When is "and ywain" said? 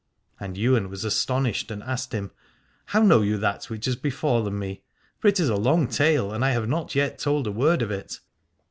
0.39-0.89